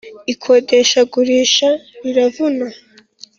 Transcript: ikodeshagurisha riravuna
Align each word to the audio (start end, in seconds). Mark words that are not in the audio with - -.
ikodeshagurisha 0.33 1.69
riravuna 2.01 2.67